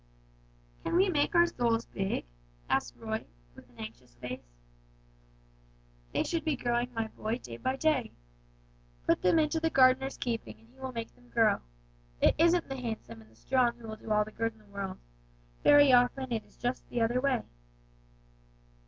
"Can 0.83 0.95
we 0.95 1.09
make 1.09 1.35
our 1.35 1.45
souls 1.45 1.85
big?" 1.85 2.25
asked 2.67 2.95
Roy, 2.97 3.23
with 3.53 3.69
an 3.69 3.77
anxious 3.77 4.15
face. 4.15 4.49
"They 6.11 6.23
should 6.23 6.43
be 6.43 6.55
growing, 6.55 6.91
my 6.95 7.09
boy, 7.09 7.37
day 7.37 7.57
by 7.57 7.75
day. 7.75 8.11
Put 9.05 9.21
them 9.21 9.37
into 9.37 9.59
the 9.59 9.69
Gardener's 9.69 10.17
keeping 10.17 10.57
and 10.57 10.69
He 10.69 10.79
will 10.79 10.91
make 10.91 11.13
them 11.13 11.29
grow. 11.29 11.59
It 12.19 12.33
isn't 12.39 12.67
the 12.67 12.77
handsome 12.77 13.21
and 13.21 13.29
the 13.29 13.35
strong 13.35 13.75
who 13.77 13.95
do 13.95 14.11
all 14.11 14.25
the 14.25 14.31
good 14.31 14.53
in 14.53 14.57
the 14.57 14.65
world; 14.65 14.97
very 15.63 15.93
often 15.93 16.31
it 16.31 16.45
is 16.45 16.57
just 16.57 16.89
the 16.89 17.01
other 17.01 17.21
way." 17.21 17.43